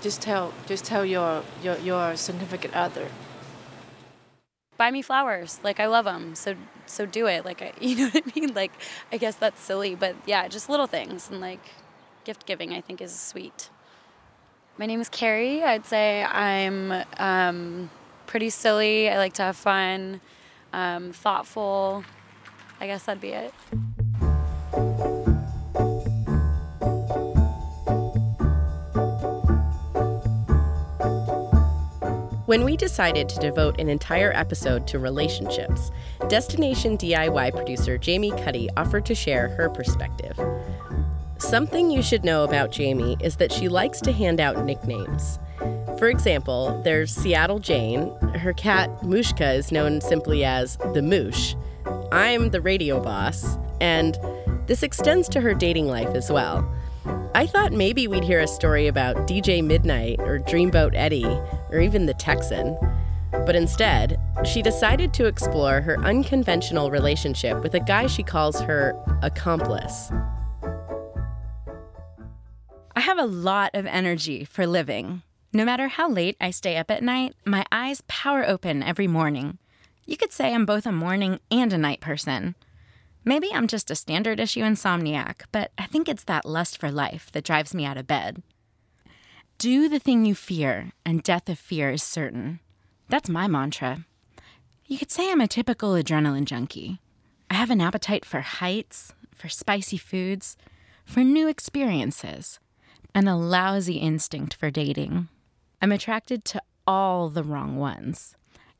just 0.00 0.22
tell 0.22 0.52
just 0.66 0.84
tell 0.84 1.04
your 1.04 1.42
your 1.62 1.76
your 1.78 2.16
significant 2.16 2.74
other. 2.74 3.08
Buy 4.80 4.90
me 4.90 5.02
flowers. 5.02 5.60
Like 5.62 5.78
I 5.78 5.88
love 5.88 6.06
them. 6.06 6.34
So 6.34 6.54
so 6.86 7.04
do 7.04 7.26
it. 7.26 7.44
Like 7.44 7.60
I, 7.60 7.74
you 7.82 7.96
know 7.96 8.08
what 8.08 8.24
I 8.26 8.40
mean. 8.40 8.54
Like 8.54 8.72
I 9.12 9.18
guess 9.18 9.34
that's 9.34 9.60
silly, 9.60 9.94
but 9.94 10.16
yeah, 10.24 10.48
just 10.48 10.70
little 10.70 10.86
things 10.86 11.28
and 11.28 11.38
like 11.38 11.60
gift 12.24 12.46
giving. 12.46 12.72
I 12.72 12.80
think 12.80 13.02
is 13.02 13.14
sweet. 13.14 13.68
My 14.78 14.86
name 14.86 14.98
is 14.98 15.10
Carrie. 15.10 15.62
I'd 15.62 15.84
say 15.84 16.24
I'm 16.24 17.04
um, 17.18 17.90
pretty 18.26 18.48
silly. 18.48 19.10
I 19.10 19.18
like 19.18 19.34
to 19.34 19.42
have 19.42 19.56
fun, 19.56 20.22
um, 20.72 21.12
thoughtful. 21.12 22.02
I 22.80 22.86
guess 22.86 23.04
that'd 23.04 23.20
be 23.20 23.32
it. 23.32 23.52
When 32.50 32.64
we 32.64 32.76
decided 32.76 33.28
to 33.28 33.38
devote 33.38 33.78
an 33.78 33.88
entire 33.88 34.32
episode 34.32 34.84
to 34.88 34.98
relationships, 34.98 35.92
Destination 36.26 36.98
DIY 36.98 37.54
producer 37.54 37.96
Jamie 37.96 38.32
Cuddy 38.32 38.68
offered 38.76 39.06
to 39.06 39.14
share 39.14 39.50
her 39.50 39.70
perspective. 39.70 40.36
Something 41.38 41.92
you 41.92 42.02
should 42.02 42.24
know 42.24 42.42
about 42.42 42.72
Jamie 42.72 43.16
is 43.20 43.36
that 43.36 43.52
she 43.52 43.68
likes 43.68 44.00
to 44.00 44.10
hand 44.10 44.40
out 44.40 44.64
nicknames. 44.64 45.38
For 45.96 46.08
example, 46.08 46.82
there's 46.82 47.14
Seattle 47.14 47.60
Jane. 47.60 48.12
Her 48.34 48.52
cat, 48.52 49.00
Mushka 49.02 49.54
is 49.54 49.70
known 49.70 50.00
simply 50.00 50.44
as 50.44 50.76
the 50.92 51.02
Moosh. 51.02 51.54
I'm 52.10 52.50
the 52.50 52.60
radio 52.60 53.00
boss, 53.00 53.58
and 53.80 54.18
this 54.66 54.82
extends 54.82 55.28
to 55.28 55.40
her 55.40 55.54
dating 55.54 55.86
life 55.86 56.16
as 56.16 56.32
well. 56.32 56.68
I 57.32 57.46
thought 57.46 57.72
maybe 57.72 58.08
we'd 58.08 58.24
hear 58.24 58.40
a 58.40 58.48
story 58.48 58.88
about 58.88 59.28
DJ 59.28 59.64
Midnight 59.64 60.18
or 60.18 60.40
Dreamboat 60.40 60.96
Eddie 60.96 61.40
or 61.72 61.80
even 61.80 62.06
the 62.06 62.14
Texan. 62.14 62.76
But 63.30 63.56
instead, 63.56 64.18
she 64.44 64.62
decided 64.62 65.14
to 65.14 65.26
explore 65.26 65.80
her 65.80 65.98
unconventional 66.00 66.90
relationship 66.90 67.62
with 67.62 67.74
a 67.74 67.80
guy 67.80 68.06
she 68.06 68.22
calls 68.22 68.60
her 68.60 68.94
accomplice. 69.22 70.10
I 72.96 73.00
have 73.00 73.18
a 73.18 73.26
lot 73.26 73.70
of 73.74 73.86
energy 73.86 74.44
for 74.44 74.66
living. 74.66 75.22
No 75.52 75.64
matter 75.64 75.88
how 75.88 76.08
late 76.08 76.36
I 76.40 76.50
stay 76.50 76.76
up 76.76 76.90
at 76.90 77.02
night, 77.02 77.34
my 77.44 77.64
eyes 77.72 78.02
power 78.08 78.46
open 78.46 78.82
every 78.82 79.06
morning. 79.06 79.58
You 80.06 80.16
could 80.16 80.32
say 80.32 80.52
I'm 80.52 80.66
both 80.66 80.86
a 80.86 80.92
morning 80.92 81.40
and 81.50 81.72
a 81.72 81.78
night 81.78 82.00
person. 82.00 82.56
Maybe 83.24 83.50
I'm 83.52 83.66
just 83.66 83.90
a 83.90 83.96
standard 83.96 84.40
issue 84.40 84.62
insomniac, 84.62 85.42
but 85.52 85.72
I 85.78 85.86
think 85.86 86.08
it's 86.08 86.24
that 86.24 86.46
lust 86.46 86.78
for 86.78 86.90
life 86.90 87.30
that 87.32 87.44
drives 87.44 87.74
me 87.74 87.84
out 87.84 87.96
of 87.96 88.06
bed. 88.06 88.42
Do 89.60 89.90
the 89.90 89.98
thing 89.98 90.24
you 90.24 90.34
fear, 90.34 90.92
and 91.04 91.22
death 91.22 91.46
of 91.50 91.58
fear 91.58 91.90
is 91.90 92.02
certain. 92.02 92.60
That's 93.10 93.28
my 93.28 93.46
mantra. 93.46 94.06
You 94.86 94.96
could 94.96 95.10
say 95.10 95.30
I'm 95.30 95.42
a 95.42 95.46
typical 95.46 95.92
adrenaline 95.92 96.46
junkie. 96.46 96.98
I 97.50 97.54
have 97.56 97.68
an 97.68 97.82
appetite 97.82 98.24
for 98.24 98.40
heights, 98.40 99.12
for 99.34 99.50
spicy 99.50 99.98
foods, 99.98 100.56
for 101.04 101.20
new 101.20 101.46
experiences, 101.46 102.58
and 103.14 103.28
a 103.28 103.36
lousy 103.36 103.96
instinct 103.96 104.54
for 104.54 104.70
dating. 104.70 105.28
I'm 105.82 105.92
attracted 105.92 106.46
to 106.46 106.62
all 106.86 107.28
the 107.28 107.44
wrong 107.44 107.76
ones. 107.76 108.34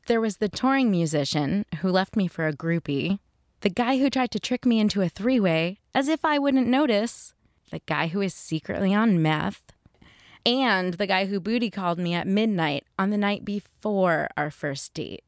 There 0.07 0.19
was 0.19 0.37
the 0.37 0.49
touring 0.49 0.89
musician 0.89 1.67
who 1.81 1.89
left 1.89 2.15
me 2.15 2.27
for 2.27 2.47
a 2.47 2.53
groupie, 2.53 3.19
the 3.59 3.69
guy 3.69 3.99
who 3.99 4.09
tried 4.09 4.31
to 4.31 4.39
trick 4.39 4.65
me 4.65 4.79
into 4.79 5.03
a 5.03 5.09
three 5.09 5.39
way 5.39 5.77
as 5.93 6.07
if 6.07 6.25
I 6.25 6.39
wouldn't 6.39 6.65
notice, 6.65 7.35
the 7.69 7.81
guy 7.85 8.07
who 8.07 8.21
is 8.21 8.33
secretly 8.33 8.95
on 8.95 9.21
meth, 9.21 9.61
and 10.45 10.95
the 10.95 11.07
guy 11.07 11.25
who 11.25 11.39
booty 11.39 11.69
called 11.69 11.99
me 11.99 12.13
at 12.13 12.27
midnight 12.27 12.85
on 12.97 13.09
the 13.09 13.17
night 13.17 13.45
before 13.45 14.27
our 14.35 14.51
first 14.51 14.93
date. 14.93 15.23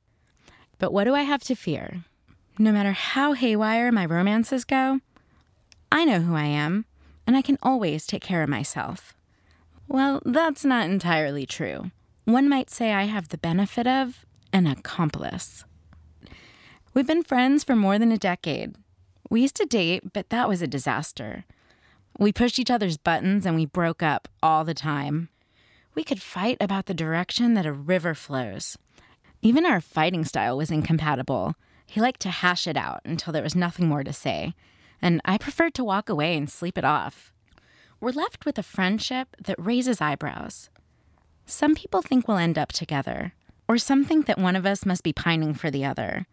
But 0.80 0.92
what 0.92 1.06
do 1.06 1.14
I 1.16 1.24
have 1.24 1.44
to 1.46 1.56
fear? 1.56 2.04
No 2.58 2.72
matter 2.72 2.92
how 2.92 3.34
haywire 3.34 3.92
my 3.92 4.06
romances 4.06 4.66
go, 4.66 5.00
I 5.92 6.06
know 6.06 6.20
who 6.20 6.36
I 6.36 6.46
am, 6.46 6.86
and 7.26 7.36
I 7.36 7.42
can 7.42 7.58
always 7.62 8.06
take 8.06 8.24
care 8.24 8.44
of 8.44 8.50
myself. 8.50 9.14
Well, 9.88 10.22
that's 10.26 10.66
not 10.66 10.90
entirely 10.90 11.46
true. 11.46 11.92
One 12.26 12.50
might 12.50 12.70
say 12.70 12.94
I 12.94 13.04
have 13.04 13.30
the 13.30 13.38
benefit 13.38 13.86
of 13.86 14.26
an 14.52 14.68
accomplice. 14.68 15.66
We've 16.94 17.08
been 17.08 17.24
friends 17.24 17.64
for 17.64 17.76
more 17.76 17.98
than 17.98 18.12
a 18.12 18.18
decade. 18.18 18.76
We 19.30 19.42
used 19.42 19.56
to 19.56 19.66
date, 19.66 20.14
but 20.14 20.30
that 20.30 20.48
was 20.48 20.62
a 20.62 20.68
disaster. 20.68 21.46
We 22.18 22.32
pushed 22.32 22.60
each 22.60 22.72
other's 22.72 22.98
buttons 22.98 23.46
and 23.46 23.56
we 23.56 23.66
broke 23.66 24.04
up 24.04 24.28
all 24.42 24.64
the 24.64 24.74
time. 24.74 25.30
We 25.96 26.04
could 26.04 26.22
fight 26.22 26.58
about 26.60 26.86
the 26.86 26.94
direction 26.94 27.54
that 27.54 27.66
a 27.66 27.74
river 27.74 28.14
flows. 28.14 28.78
Even 29.42 29.66
our 29.66 29.82
fighting 29.82 30.24
style 30.24 30.58
was 30.58 30.72
incompatible. 30.72 31.56
He 31.86 32.02
liked 32.02 32.22
to 32.22 32.30
hash 32.30 32.66
it 32.66 32.78
out 32.78 33.02
until 33.04 33.34
there 33.34 33.44
was 33.44 33.56
nothing 33.56 33.88
more 33.88 34.04
to 34.04 34.14
say, 34.14 34.54
and 35.02 35.22
I 35.26 35.38
preferred 35.38 35.74
to 35.76 35.84
walk 35.84 36.10
away 36.10 36.38
and 36.38 36.50
sleep 36.50 36.78
it 36.78 36.86
off. 36.86 37.34
We're 38.00 38.12
left 38.12 38.46
with 38.46 38.58
a 38.58 38.64
friendship 38.64 39.36
that 39.44 39.56
raises 39.60 40.02
eyebrows. 40.02 40.70
Some 41.46 41.76
people 41.76 42.02
think 42.02 42.28
we'll 42.28 42.38
end 42.38 42.58
up 42.58 42.72
together, 42.72 43.34
or 43.68 43.78
some 43.78 44.06
think 44.06 44.26
that 44.28 44.38
one 44.38 44.56
of 44.56 44.66
us 44.66 44.86
must 44.86 45.04
be 45.04 45.14
pining 45.14 45.54
for 45.54 45.70
the 45.70 45.86
other. 45.86 46.26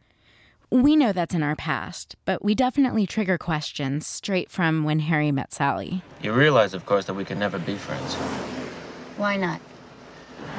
We 0.73 0.95
know 0.95 1.12
that's 1.12 1.35
in 1.35 1.43
our 1.43 1.57
past, 1.57 2.15
but 2.25 2.45
we 2.45 2.55
definitely 2.55 3.05
trigger 3.05 3.37
questions 3.37 4.07
straight 4.07 4.53
from 4.53 4.85
when 4.85 5.00
Harry 5.00 5.33
met 5.33 5.53
Sally. 5.53 6.05
You 6.23 6.33
realize, 6.33 6.75
of 6.75 6.87
course, 6.87 7.07
that 7.07 7.15
we 7.15 7.25
can 7.25 7.41
never 7.41 7.59
be 7.59 7.75
friends. 7.75 8.15
Why 9.17 9.37
not? 9.37 9.61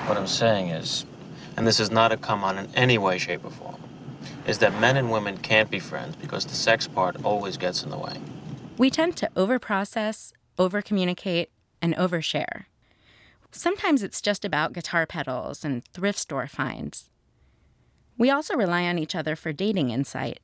What 0.08 0.18
I'm 0.18 0.28
saying 0.28 0.68
is, 0.68 1.06
and 1.56 1.66
this 1.66 1.80
is 1.80 1.92
not 1.92 2.12
a 2.12 2.18
come 2.18 2.44
on 2.44 2.58
in 2.58 2.68
any 2.76 2.98
way, 2.98 3.20
shape, 3.20 3.46
or 3.46 3.52
form, 3.52 3.82
is 4.46 4.58
that 4.58 4.78
men 4.82 4.98
and 4.98 5.10
women 5.10 5.38
can't 5.38 5.72
be 5.72 5.80
friends 5.80 6.18
because 6.18 6.44
the 6.44 6.56
sex 6.56 6.90
part 6.90 7.16
always 7.24 7.56
gets 7.56 7.82
in 7.82 7.90
the 7.90 7.98
way. 7.98 8.20
We 8.78 8.90
tend 8.90 9.16
to 9.16 9.30
overprocess, 9.38 10.34
overcommunicate, 10.58 11.48
and 11.82 11.96
overshare. 11.96 12.66
Sometimes 13.54 14.04
it's 14.04 14.22
just 14.22 14.44
about 14.44 14.74
guitar 14.74 15.06
pedals 15.06 15.64
and 15.64 15.86
thrift 15.94 16.20
store 16.20 16.48
finds. 16.48 17.10
We 18.22 18.30
also 18.30 18.56
rely 18.56 18.84
on 18.84 19.00
each 19.00 19.16
other 19.16 19.36
for 19.36 19.52
dating 19.52 19.90
insight. 19.90 20.42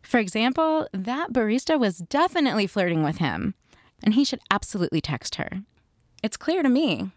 For 0.00 0.18
example, 0.18 0.86
that 0.92 1.32
barista 1.32 1.76
was 1.76 1.98
definitely 1.98 2.68
flirting 2.68 3.02
with 3.02 3.16
him, 3.16 3.54
and 4.00 4.14
he 4.14 4.24
should 4.24 4.38
absolutely 4.48 5.00
text 5.00 5.34
her. 5.34 5.62
It's 6.22 6.36
clear 6.36 6.62
to 6.62 6.68
me. 6.68 7.10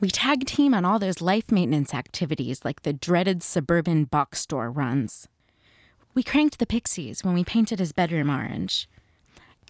We 0.00 0.10
tag 0.10 0.44
team 0.44 0.74
on 0.74 0.84
all 0.84 0.98
those 0.98 1.22
life 1.22 1.50
maintenance 1.50 1.94
activities 1.94 2.62
like 2.62 2.82
the 2.82 2.92
dreaded 2.92 3.42
suburban 3.42 4.04
box 4.04 4.40
store 4.40 4.70
runs. 4.70 5.28
We 6.12 6.22
cranked 6.22 6.58
the 6.58 6.66
Pixies 6.66 7.24
when 7.24 7.32
we 7.32 7.44
painted 7.44 7.78
his 7.78 7.92
bedroom 7.92 8.28
orange. 8.28 8.86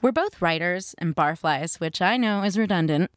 We're 0.02 0.10
both 0.10 0.42
writers 0.42 0.96
and 0.98 1.14
barflies, 1.14 1.78
which 1.78 2.02
I 2.02 2.16
know 2.16 2.42
is 2.42 2.58
redundant, 2.58 3.12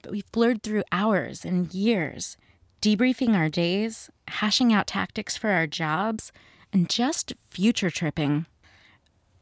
but 0.00 0.10
we've 0.10 0.32
blurred 0.32 0.62
through 0.62 0.84
hours 0.90 1.44
and 1.44 1.74
years, 1.74 2.38
debriefing 2.80 3.34
our 3.36 3.48
days, 3.48 4.10
hashing 4.28 4.72
out 4.72 4.86
tactics 4.86 5.36
for 5.36 5.50
our 5.50 5.66
jobs, 5.66 6.32
and 6.72 6.88
just 6.88 7.32
future 7.50 7.90
tripping. 7.90 8.46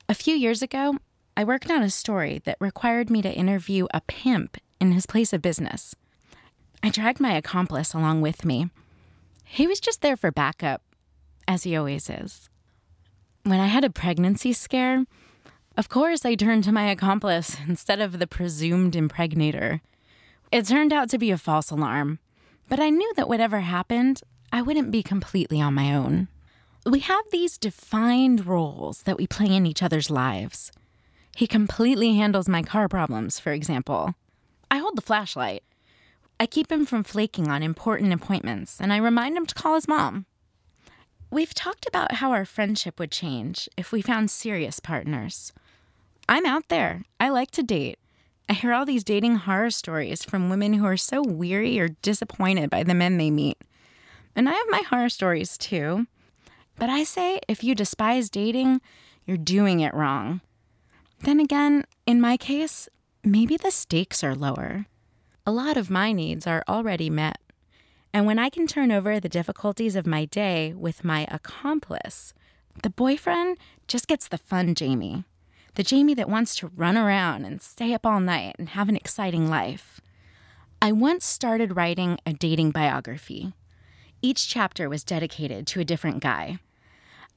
A 0.09 0.15
few 0.15 0.35
years 0.35 0.63
ago, 0.63 0.97
I 1.37 1.45
worked 1.45 1.71
on 1.71 1.83
a 1.83 1.91
story 1.91 2.41
that 2.45 2.57
required 2.61 3.11
me 3.11 3.21
to 3.23 3.33
interview 3.33 3.87
a 3.93 4.01
pimp 4.01 4.57
in 4.81 4.93
his 4.93 5.07
place 5.07 5.33
of 5.33 5.43
business. 5.43 5.95
I 6.83 6.91
dragged 6.91 7.21
my 7.21 7.35
accomplice 7.35 7.93
along 7.93 8.23
with 8.23 8.45
me. 8.45 8.71
He 9.45 9.67
was 9.67 9.81
just 9.81 10.01
there 10.01 10.17
for 10.17 10.31
backup, 10.31 10.83
as 11.47 11.65
he 11.65 11.77
always 11.77 12.09
is. 12.09 12.49
When 13.43 13.61
I 13.61 13.67
had 13.67 13.85
a 13.85 13.91
pregnancy 13.91 14.53
scare, 14.53 15.05
of 15.77 15.89
course 15.89 16.25
I 16.25 16.35
turned 16.35 16.65
to 16.65 16.73
my 16.73 16.91
accomplice 16.91 17.57
instead 17.69 18.01
of 18.01 18.19
the 18.19 18.27
presumed 18.27 18.97
impregnator. 18.97 19.81
It 20.51 20.67
turned 20.67 20.93
out 20.93 21.11
to 21.11 21.19
be 21.19 21.31
a 21.31 21.39
false 21.39 21.71
alarm, 21.71 22.19
but 22.69 22.81
I 22.81 22.91
knew 22.91 23.13
that 23.17 23.29
whatever 23.29 23.61
happened, 23.61 24.23
I 24.53 24.63
wouldn't 24.63 24.91
be 24.91 25.03
completely 25.03 25.61
on 25.61 25.75
my 25.75 25.95
own. 25.95 26.29
We 26.85 27.01
have 27.01 27.25
these 27.31 27.59
defined 27.59 28.47
roles 28.47 29.03
that 29.03 29.17
we 29.17 29.27
play 29.27 29.55
in 29.55 29.67
each 29.67 29.83
other's 29.83 30.11
lives. 30.11 30.71
He 31.37 31.47
completely 31.47 32.15
handles 32.15 32.49
my 32.49 32.63
car 32.63 32.89
problems, 32.89 33.39
for 33.39 33.53
example. 33.53 34.15
I 34.71 34.79
hold 34.79 34.97
the 34.97 35.03
flashlight. 35.03 35.63
I 36.39 36.47
keep 36.47 36.71
him 36.71 36.87
from 36.87 37.03
flaking 37.03 37.49
on 37.49 37.63
important 37.63 38.13
appointments, 38.13 38.81
and 38.81 38.93
I 38.93 38.99
remind 38.99 39.37
him 39.37 39.47
to 39.47 39.55
call 39.55 39.75
his 39.75 39.89
mom. 39.89 40.27
We've 41.31 41.55
talked 41.55 41.87
about 41.87 42.13
how 42.15 42.31
our 42.31 42.45
friendship 42.45 42.99
would 42.99 43.11
change 43.11 43.69
if 43.77 43.91
we 43.91 44.01
found 44.01 44.31
serious 44.31 44.81
partners. 44.81 45.53
I'm 46.29 46.47
out 46.47 46.69
there. 46.69 47.05
I 47.19 47.31
like 47.31 47.51
to 47.53 47.63
date. 47.63 47.99
I 48.49 48.53
hear 48.53 48.73
all 48.73 48.87
these 48.87 49.03
dating 49.03 49.37
horror 49.37 49.71
stories 49.71 50.23
from 50.23 50.49
women 50.49 50.75
who 50.75 50.85
are 50.85 50.97
so 50.97 51.23
weary 51.23 51.81
or 51.81 51.89
disappointed 51.89 52.71
by 52.71 52.85
the 52.85 52.95
men 52.95 53.19
they 53.19 53.31
meet. 53.31 53.59
And 54.37 54.49
I 54.49 54.53
have 54.53 54.67
my 54.69 54.83
horror 54.83 55.09
stories 55.09 55.59
too. 55.59 56.07
But 56.77 56.91
I 56.91 57.03
say 57.05 57.41
if 57.49 57.65
you 57.65 57.75
despise 57.75 58.31
dating, 58.31 58.81
you're 59.25 59.37
doing 59.37 59.81
it 59.81 59.95
wrong. 59.95 60.43
Then 61.21 61.41
again, 61.41 61.85
in 62.07 62.21
my 62.21 62.37
case, 62.37 62.89
maybe 63.25 63.57
the 63.57 63.71
stakes 63.71 64.23
are 64.23 64.35
lower. 64.35 64.87
A 65.45 65.51
lot 65.51 65.77
of 65.77 65.91
my 65.91 66.13
needs 66.13 66.47
are 66.47 66.63
already 66.69 67.11
met. 67.11 67.39
And 68.13 68.27
when 68.27 68.39
I 68.39 68.49
can 68.49 68.67
turn 68.67 68.93
over 68.93 69.19
the 69.19 69.29
difficulties 69.29 69.97
of 69.97 70.07
my 70.07 70.25
day 70.25 70.73
with 70.73 71.05
my 71.05 71.27
accomplice, 71.31 72.33
the 72.83 72.91
boyfriend 72.91 73.59
just 73.89 74.07
gets 74.07 74.29
the 74.29 74.39
fun 74.39 74.75
Jamie. 74.75 75.25
The 75.77 75.83
Jamie 75.83 76.15
that 76.15 76.31
wants 76.31 76.57
to 76.57 76.71
run 76.75 76.97
around 76.97 77.45
and 77.45 77.61
stay 77.61 77.93
up 77.93 78.07
all 78.07 78.19
night 78.19 78.57
and 78.59 78.71
have 78.71 78.89
an 78.89 78.97
exciting 78.97 79.51
life. 79.51 80.01
I 80.81 80.91
once 80.91 81.27
started 81.27 81.77
writing 81.77 82.19
a 82.25 82.33
dating 82.33 82.71
biography. 82.71 83.53
Each 84.23 84.49
chapter 84.49 84.89
was 84.89 85.05
dedicated 85.05 85.67
to 85.67 85.81
a 85.81 85.85
different 85.85 86.21
guy. 86.21 86.61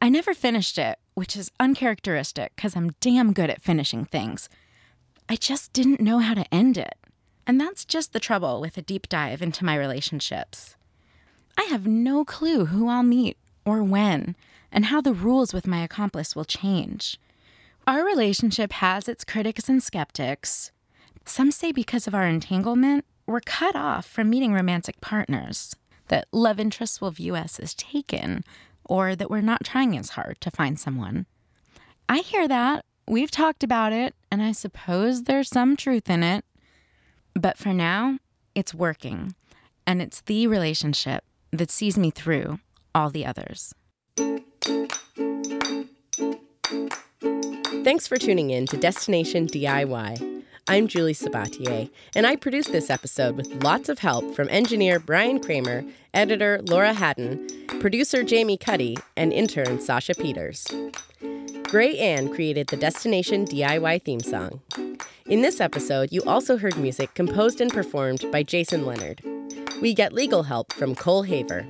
I 0.01 0.07
never 0.07 0.33
finished 0.33 0.77
it, 0.77 0.99
which 1.15 1.35
is 1.35 1.51
uncharacteristic 1.59 2.55
because 2.55 2.77
I'm 2.77 2.95
damn 3.01 3.33
good 3.33 3.49
at 3.49 3.61
finishing 3.61 4.05
things. 4.05 4.47
I 5.27 5.35
just 5.35 5.73
didn't 5.73 5.99
know 5.99 6.19
how 6.19 6.33
to 6.33 6.53
end 6.53 6.77
it. 6.77 6.95
And 7.45 7.59
that's 7.59 7.83
just 7.83 8.13
the 8.13 8.21
trouble 8.21 8.61
with 8.61 8.77
a 8.77 8.81
deep 8.81 9.09
dive 9.09 9.41
into 9.41 9.65
my 9.65 9.75
relationships. 9.75 10.77
I 11.57 11.63
have 11.63 11.85
no 11.85 12.23
clue 12.23 12.67
who 12.67 12.87
I'll 12.87 13.03
meet 13.03 13.37
or 13.65 13.83
when, 13.83 14.37
and 14.71 14.85
how 14.85 15.01
the 15.01 15.13
rules 15.13 15.53
with 15.53 15.67
my 15.67 15.83
accomplice 15.83 16.37
will 16.37 16.45
change. 16.45 17.19
Our 17.89 18.05
relationship 18.05 18.71
has 18.73 19.09
its 19.09 19.23
critics 19.23 19.67
and 19.67 19.81
skeptics. 19.81 20.71
Some 21.25 21.49
say 21.49 21.71
because 21.71 22.05
of 22.05 22.13
our 22.13 22.27
entanglement, 22.27 23.03
we're 23.25 23.39
cut 23.39 23.75
off 23.75 24.05
from 24.05 24.29
meeting 24.29 24.53
romantic 24.53 25.01
partners, 25.01 25.75
that 26.09 26.27
love 26.31 26.59
interests 26.59 27.01
will 27.01 27.09
view 27.09 27.35
us 27.35 27.57
as 27.57 27.73
taken, 27.73 28.43
or 28.85 29.15
that 29.15 29.31
we're 29.31 29.41
not 29.41 29.63
trying 29.63 29.97
as 29.97 30.09
hard 30.11 30.39
to 30.41 30.51
find 30.51 30.79
someone. 30.79 31.25
I 32.07 32.19
hear 32.19 32.47
that. 32.47 32.85
We've 33.07 33.31
talked 33.31 33.63
about 33.63 33.91
it, 33.91 34.13
and 34.31 34.43
I 34.43 34.51
suppose 34.51 35.23
there's 35.23 35.49
some 35.49 35.75
truth 35.75 36.11
in 36.11 36.21
it. 36.21 36.45
But 37.33 37.57
for 37.57 37.73
now, 37.73 38.19
it's 38.53 38.71
working, 38.71 39.33
and 39.87 39.99
it's 39.99 40.21
the 40.21 40.45
relationship 40.45 41.23
that 41.49 41.71
sees 41.71 41.97
me 41.97 42.11
through 42.11 42.59
all 42.93 43.09
the 43.09 43.25
others. 43.25 43.73
Thanks 47.83 48.07
for 48.07 48.17
tuning 48.17 48.49
in 48.49 48.65
to 48.67 48.77
Destination 48.77 49.47
DIY. 49.47 50.43
I'm 50.67 50.87
Julie 50.87 51.13
Sabatier, 51.13 51.89
and 52.13 52.27
I 52.27 52.35
produced 52.35 52.73
this 52.73 52.89
episode 52.89 53.37
with 53.37 53.63
lots 53.63 53.87
of 53.87 53.99
help 53.99 54.35
from 54.35 54.49
engineer 54.49 54.99
Brian 54.99 55.39
Kramer, 55.39 55.85
editor 56.13 56.59
Laura 56.63 56.93
Haddon, 56.93 57.47
producer 57.79 58.21
Jamie 58.21 58.57
Cuddy, 58.57 58.97
and 59.15 59.31
intern 59.31 59.79
Sasha 59.79 60.13
Peters. 60.13 60.67
Gray 61.63 61.97
Ann 61.97 62.33
created 62.33 62.67
the 62.67 62.77
Destination 62.77 63.45
DIY 63.45 64.03
theme 64.03 64.19
song. 64.19 64.61
In 65.27 65.41
this 65.41 65.61
episode, 65.61 66.11
you 66.11 66.21
also 66.23 66.57
heard 66.57 66.77
music 66.77 67.13
composed 67.13 67.61
and 67.61 67.71
performed 67.71 68.25
by 68.29 68.43
Jason 68.43 68.85
Leonard. 68.85 69.21
We 69.81 69.93
get 69.93 70.11
legal 70.11 70.43
help 70.43 70.73
from 70.73 70.95
Cole 70.95 71.23
Haver. 71.23 71.65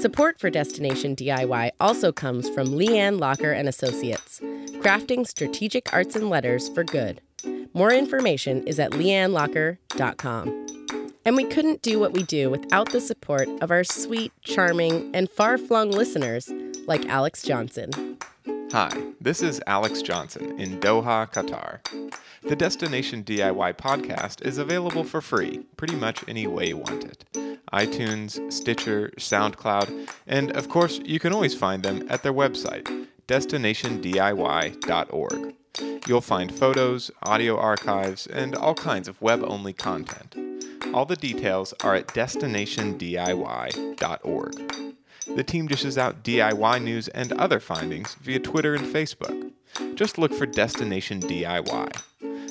Support 0.00 0.38
for 0.38 0.50
Destination 0.50 1.16
DIY 1.16 1.70
also 1.80 2.12
comes 2.12 2.48
from 2.50 2.68
Leanne 2.68 3.18
Locker 3.18 3.52
and 3.52 3.68
Associates, 3.68 4.40
crafting 4.84 5.26
strategic 5.26 5.90
arts 5.94 6.14
and 6.14 6.28
letters 6.28 6.68
for 6.68 6.84
good. 6.84 7.22
More 7.72 7.90
information 7.90 8.62
is 8.66 8.78
at 8.78 8.90
leannelocker.com. 8.90 10.66
And 11.24 11.36
we 11.36 11.44
couldn't 11.44 11.80
do 11.80 11.98
what 11.98 12.12
we 12.12 12.22
do 12.24 12.50
without 12.50 12.92
the 12.92 13.00
support 13.00 13.48
of 13.62 13.70
our 13.70 13.82
sweet, 13.82 14.30
charming, 14.42 15.10
and 15.14 15.30
far 15.30 15.56
flung 15.56 15.90
listeners 15.90 16.52
like 16.86 17.06
Alex 17.06 17.42
Johnson. 17.42 18.18
Hi, 18.72 18.90
this 19.22 19.40
is 19.40 19.58
Alex 19.66 20.02
Johnson 20.02 20.60
in 20.60 20.78
Doha, 20.80 21.32
Qatar. 21.32 21.80
The 22.42 22.54
Destination 22.54 23.24
DIY 23.24 23.78
podcast 23.78 24.44
is 24.44 24.58
available 24.58 25.04
for 25.04 25.22
free 25.22 25.64
pretty 25.78 25.96
much 25.96 26.22
any 26.28 26.46
way 26.46 26.68
you 26.68 26.76
want 26.76 27.04
it 27.04 27.24
iTunes, 27.72 28.52
Stitcher, 28.52 29.10
SoundCloud, 29.16 30.08
and 30.26 30.52
of 30.52 30.68
course, 30.68 31.00
you 31.04 31.18
can 31.18 31.32
always 31.32 31.54
find 31.54 31.82
them 31.82 32.06
at 32.08 32.22
their 32.22 32.32
website, 32.32 33.08
destinationdiy.org. 33.26 35.54
You'll 36.06 36.20
find 36.20 36.54
photos, 36.54 37.10
audio 37.22 37.58
archives, 37.58 38.26
and 38.26 38.54
all 38.54 38.74
kinds 38.74 39.08
of 39.08 39.18
web 39.20 39.42
only 39.42 39.72
content. 39.72 40.36
All 40.92 41.06
the 41.06 41.16
details 41.16 41.72
are 41.82 41.94
at 41.94 42.08
destinationdiy.org. 42.08 44.94
The 45.34 45.42
team 45.42 45.66
dishes 45.66 45.96
out 45.96 46.22
DIY 46.22 46.82
news 46.82 47.08
and 47.08 47.32
other 47.32 47.58
findings 47.58 48.14
via 48.16 48.38
Twitter 48.38 48.74
and 48.74 48.84
Facebook. 48.86 49.50
Just 49.94 50.18
look 50.18 50.32
for 50.32 50.44
Destination 50.46 51.20
DIY. 51.20 52.02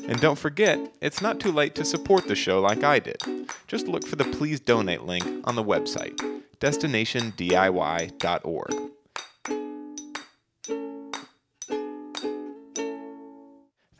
And 0.07 0.19
don't 0.19 0.39
forget, 0.39 0.79
it's 0.99 1.21
not 1.21 1.39
too 1.39 1.51
late 1.51 1.75
to 1.75 1.85
support 1.85 2.27
the 2.27 2.35
show 2.35 2.59
like 2.59 2.83
I 2.83 2.99
did. 2.99 3.21
Just 3.67 3.87
look 3.87 4.05
for 4.05 4.17
the 4.17 4.25
Please 4.25 4.59
Donate 4.59 5.03
link 5.03 5.23
on 5.45 5.55
the 5.55 5.63
website, 5.63 6.17
destinationdiy.org. 6.59 8.82